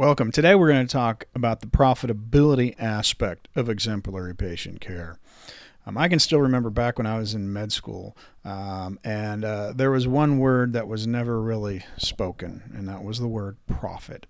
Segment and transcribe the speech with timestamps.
[0.00, 0.32] Welcome.
[0.32, 5.18] Today we're going to talk about the profitability aspect of exemplary patient care.
[5.84, 9.74] Um, I can still remember back when I was in med school, um, and uh,
[9.76, 14.26] there was one word that was never really spoken, and that was the word profit.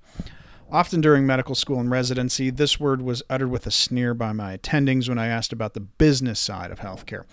[0.73, 4.59] Often during medical school and residency, this word was uttered with a sneer by my
[4.59, 7.27] attendings when I asked about the business side of healthcare.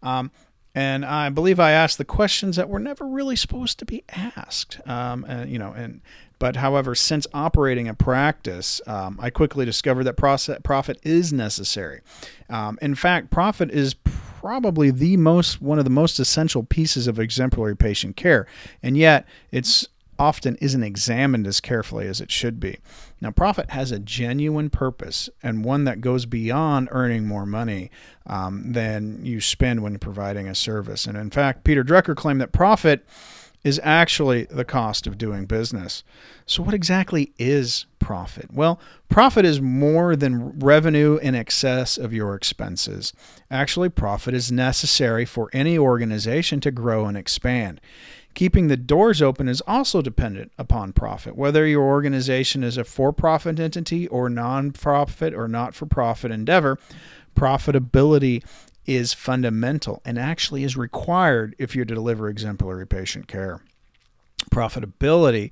[0.00, 0.30] Um,
[0.74, 4.80] and I believe I asked the questions that were never really supposed to be asked.
[4.86, 6.00] Um, and, you know, and
[6.38, 12.00] but however, since operating a practice, um, I quickly discovered that process, profit is necessary.
[12.48, 17.18] Um, in fact, profit is probably the most one of the most essential pieces of
[17.18, 18.46] exemplary patient care,
[18.82, 19.86] and yet it's
[20.20, 22.78] often isn't examined as carefully as it should be.
[23.22, 27.90] Now, profit has a genuine purpose and one that goes beyond earning more money
[28.26, 31.06] um, than you spend when providing a service.
[31.06, 33.06] And in fact, Peter Drucker claimed that profit
[33.64, 36.04] is actually the cost of doing business.
[36.44, 38.52] So, what exactly is profit?
[38.52, 43.12] Well, profit is more than revenue in excess of your expenses.
[43.50, 47.80] Actually, profit is necessary for any organization to grow and expand.
[48.34, 51.36] Keeping the doors open is also dependent upon profit.
[51.36, 56.30] Whether your organization is a for profit entity or non profit or not for profit
[56.30, 56.78] endeavor,
[57.36, 58.44] profitability
[58.86, 63.60] is fundamental and actually is required if you're to deliver exemplary patient care.
[64.50, 65.50] Profitability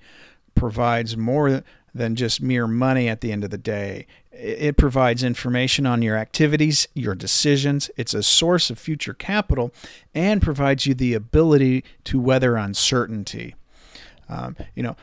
[0.54, 1.62] provides more
[1.94, 4.06] than just mere money at the end of the day.
[4.32, 7.90] It provides information on your activities, your decisions.
[7.96, 9.72] It's a source of future capital
[10.14, 13.54] and provides you the ability to weather uncertainty.
[14.30, 14.96] Um, you know,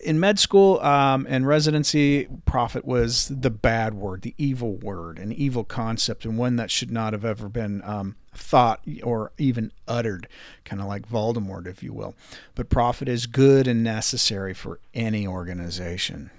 [0.00, 5.32] in med school um, and residency, profit was the bad word, the evil word, an
[5.32, 10.26] evil concept, and one that should not have ever been um, thought or even uttered,
[10.64, 12.16] kind of like Voldemort, if you will.
[12.56, 16.32] But profit is good and necessary for any organization,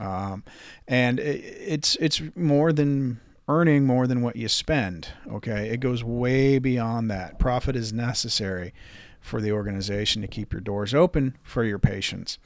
[0.00, 0.44] um,
[0.88, 5.08] and it, it's it's more than earning more than what you spend.
[5.30, 7.38] Okay, it goes way beyond that.
[7.38, 8.72] Profit is necessary
[9.20, 12.38] for the organization to keep your doors open for your patients.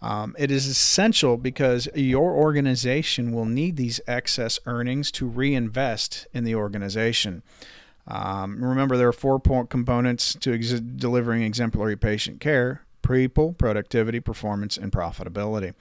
[0.00, 6.42] Um, it is essential because your organization will need these excess earnings to reinvest in
[6.42, 7.42] the organization.
[8.08, 14.20] Um, remember, there are four point components to ex- delivering exemplary patient care people, productivity,
[14.20, 15.74] performance, and profitability.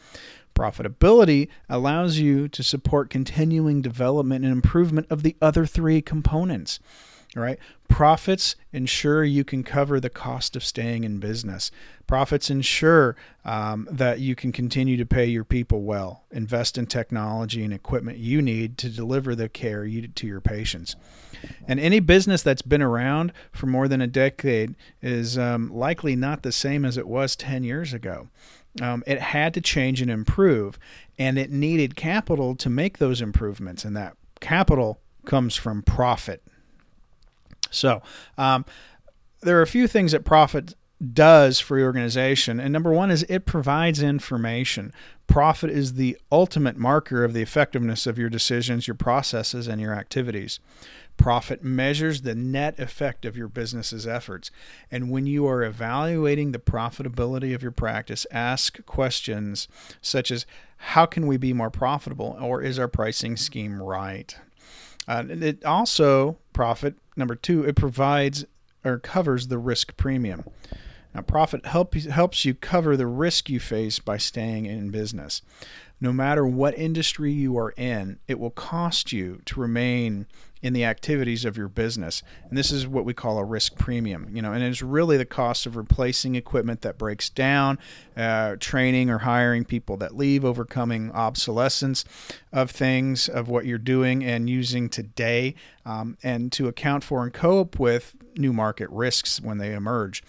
[0.53, 6.79] Profitability allows you to support continuing development and improvement of the other three components.
[7.33, 7.59] Right.
[7.87, 11.71] Profits ensure you can cover the cost of staying in business.
[12.05, 13.15] Profits ensure
[13.45, 18.17] um, that you can continue to pay your people well, invest in technology and equipment
[18.17, 20.97] you need to deliver the care you, to your patients.
[21.65, 26.43] And any business that's been around for more than a decade is um, likely not
[26.43, 28.27] the same as it was 10 years ago.
[28.81, 30.77] Um, it had to change and improve,
[31.17, 36.43] and it needed capital to make those improvements, and that capital comes from profit
[37.71, 38.01] so,
[38.37, 38.65] um,
[39.41, 40.75] there are a few things that profit
[41.13, 42.59] does for your organization.
[42.59, 44.93] And number one is it provides information.
[45.25, 49.93] Profit is the ultimate marker of the effectiveness of your decisions, your processes, and your
[49.93, 50.59] activities.
[51.17, 54.51] Profit measures the net effect of your business's efforts.
[54.89, 59.67] And when you are evaluating the profitability of your practice, ask questions
[60.01, 60.45] such as
[60.77, 62.37] How can we be more profitable?
[62.39, 64.35] Or is our pricing scheme right?
[65.11, 68.45] Uh, it also profit number two it provides
[68.85, 70.45] or covers the risk premium.
[71.13, 75.41] Now, profit help, helps you cover the risk you face by staying in business.
[75.99, 80.27] No matter what industry you are in, it will cost you to remain
[80.61, 82.21] in the activities of your business.
[82.47, 85.25] And this is what we call a risk premium, you know, and it's really the
[85.25, 87.79] cost of replacing equipment that breaks down,
[88.15, 92.05] uh, training or hiring people that leave, overcoming obsolescence
[92.51, 95.55] of things, of what you're doing and using today,
[95.85, 100.23] um, and to account for and cope with new market risks when they emerge.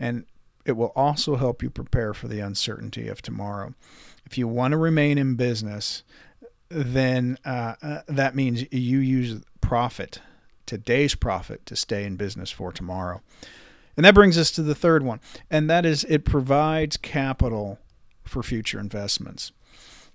[0.00, 0.24] And
[0.64, 3.74] it will also help you prepare for the uncertainty of tomorrow.
[4.24, 6.02] If you want to remain in business,
[6.68, 10.20] then uh, uh, that means you use profit,
[10.64, 13.20] today's profit, to stay in business for tomorrow.
[13.96, 15.18] And that brings us to the third one,
[15.50, 17.80] and that is it provides capital
[18.22, 19.50] for future investments.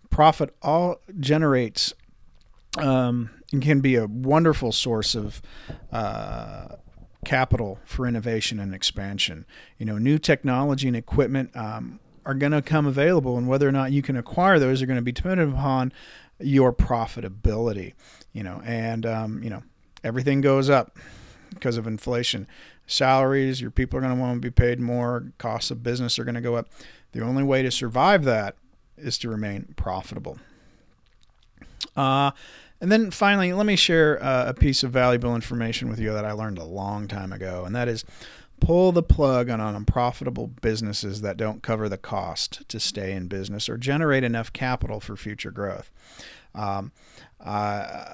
[0.09, 1.94] profit all generates
[2.77, 5.42] um, and can be a wonderful source of
[5.92, 6.75] uh,
[7.25, 9.45] capital for innovation and expansion.
[9.77, 13.71] You know, new technology and equipment um, are going to come available, and whether or
[13.71, 15.91] not you can acquire those are going to be dependent upon
[16.39, 17.94] your profitability.
[18.33, 19.63] You know, and um, you know
[20.03, 20.97] everything goes up
[21.53, 22.47] because of inflation.
[22.88, 25.31] Salaries, your people are going to want to be paid more.
[25.38, 26.68] Costs of business are going to go up.
[27.13, 28.56] The only way to survive that
[28.97, 30.38] is to remain profitable.
[31.95, 32.31] Uh,
[32.79, 36.25] and then finally, let me share uh, a piece of valuable information with you that
[36.25, 38.03] I learned a long time ago, and that is
[38.61, 43.67] pull the plug on unprofitable businesses that don't cover the cost to stay in business
[43.67, 45.91] or generate enough capital for future growth.
[46.55, 46.93] Um,
[47.43, 48.13] uh,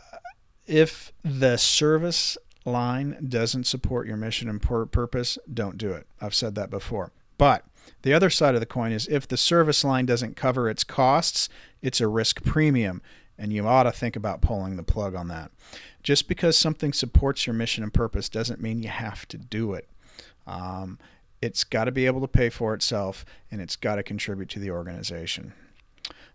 [0.65, 6.07] if the service line doesn't support your mission and purpose, don't do it.
[6.19, 7.11] I've said that before.
[7.37, 7.65] But
[8.01, 11.49] the other side of the coin is if the service line doesn't cover its costs,
[11.81, 13.01] it's a risk premium,
[13.37, 15.51] and you ought to think about pulling the plug on that.
[16.03, 19.87] Just because something supports your mission and purpose doesn't mean you have to do it.
[20.45, 20.99] Um,
[21.41, 24.59] it's got to be able to pay for itself, and it's got to contribute to
[24.59, 25.53] the organization.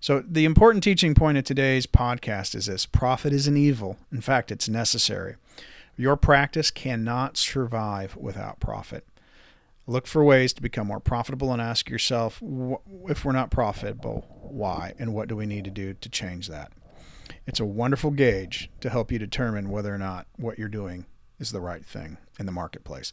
[0.00, 3.98] So, the important teaching point of today's podcast is this profit is an evil.
[4.10, 5.36] In fact, it's necessary.
[5.96, 9.06] Your practice cannot survive without profit.
[9.86, 12.42] Look for ways to become more profitable and ask yourself
[13.08, 16.72] if we're not profitable, why, and what do we need to do to change that?
[17.46, 21.06] It's a wonderful gauge to help you determine whether or not what you're doing
[21.42, 23.12] is the right thing in the marketplace.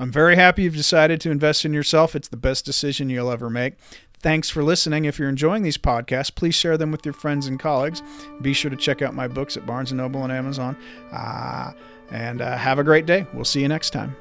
[0.00, 2.16] I'm very happy you've decided to invest in yourself.
[2.16, 3.74] It's the best decision you'll ever make.
[4.20, 5.04] Thanks for listening.
[5.04, 8.02] If you're enjoying these podcasts, please share them with your friends and colleagues.
[8.42, 10.76] Be sure to check out my books at Barnes & Noble and Amazon.
[11.12, 11.72] Uh,
[12.10, 13.26] and uh, have a great day.
[13.32, 14.16] We'll see you next time.